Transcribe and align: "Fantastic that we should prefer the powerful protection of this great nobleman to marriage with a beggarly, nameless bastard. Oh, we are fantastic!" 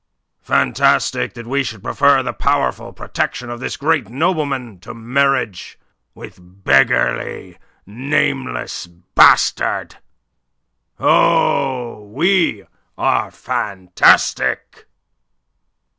"Fantastic 0.41 1.35
that 1.35 1.45
we 1.45 1.61
should 1.63 1.83
prefer 1.83 2.23
the 2.23 2.33
powerful 2.33 2.91
protection 2.91 3.51
of 3.51 3.59
this 3.59 3.77
great 3.77 4.09
nobleman 4.09 4.79
to 4.79 4.95
marriage 4.95 5.77
with 6.15 6.39
a 6.39 6.41
beggarly, 6.41 7.59
nameless 7.85 8.87
bastard. 8.87 9.97
Oh, 10.99 12.03
we 12.05 12.65
are 12.97 13.29
fantastic!" 13.29 14.87